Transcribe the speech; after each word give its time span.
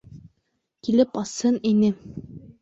Килеп 0.87 1.19
асһын 1.21 1.61
ине. 1.73 1.93